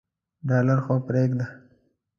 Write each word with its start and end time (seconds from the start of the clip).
ډالر 0.47 0.77
خو 0.85 0.93
پریږده. 1.07 1.45